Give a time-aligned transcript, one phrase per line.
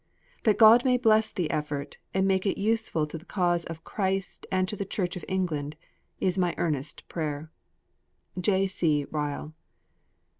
[0.45, 4.47] That God may bless the effort, and make it useful to the cause of Christ
[4.51, 5.75] and to the Church of England,
[6.19, 7.51] is my earnest prayer.
[8.39, 8.65] J.
[8.65, 9.05] C.
[9.11, 9.53] RYLE.